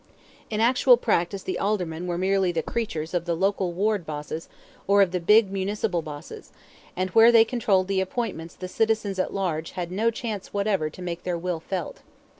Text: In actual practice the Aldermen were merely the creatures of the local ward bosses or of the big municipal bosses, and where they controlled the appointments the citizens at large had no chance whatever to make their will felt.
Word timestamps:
In 0.49 0.59
actual 0.61 0.97
practice 0.97 1.43
the 1.43 1.59
Aldermen 1.59 2.07
were 2.07 2.17
merely 2.17 2.51
the 2.51 2.63
creatures 2.63 3.13
of 3.13 3.25
the 3.25 3.35
local 3.35 3.71
ward 3.71 4.03
bosses 4.03 4.49
or 4.87 5.03
of 5.03 5.11
the 5.11 5.19
big 5.19 5.51
municipal 5.51 6.01
bosses, 6.01 6.51
and 6.95 7.11
where 7.11 7.31
they 7.31 7.45
controlled 7.45 7.87
the 7.87 8.01
appointments 8.01 8.55
the 8.55 8.67
citizens 8.67 9.19
at 9.19 9.31
large 9.31 9.73
had 9.73 9.91
no 9.91 10.09
chance 10.09 10.51
whatever 10.51 10.89
to 10.89 11.03
make 11.03 11.21
their 11.21 11.37
will 11.37 11.59
felt. 11.59 12.01